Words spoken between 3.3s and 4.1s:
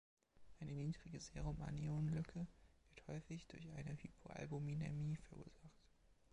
durch eine